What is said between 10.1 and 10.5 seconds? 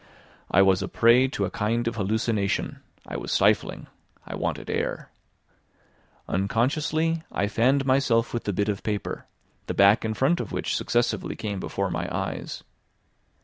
front